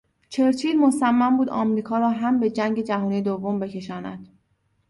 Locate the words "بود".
1.37-1.49